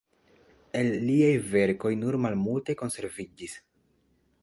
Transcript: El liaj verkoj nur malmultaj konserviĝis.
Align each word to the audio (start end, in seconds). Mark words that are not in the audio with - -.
El 0.79 0.89
liaj 1.09 1.35
verkoj 1.51 1.93
nur 2.01 2.19
malmultaj 2.25 2.79
konserviĝis. 2.83 3.59